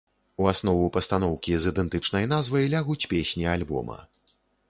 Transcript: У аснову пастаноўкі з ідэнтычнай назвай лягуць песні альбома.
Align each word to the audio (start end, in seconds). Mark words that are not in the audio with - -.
У 0.43 0.45
аснову 0.51 0.85
пастаноўкі 0.95 1.51
з 1.65 1.71
ідэнтычнай 1.75 2.25
назвай 2.33 2.63
лягуць 2.77 3.09
песні 3.13 3.45
альбома. 3.55 4.01